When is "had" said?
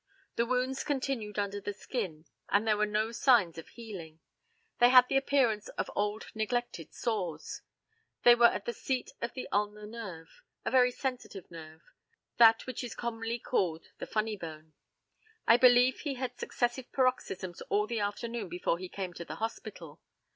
4.89-5.07, 16.15-16.35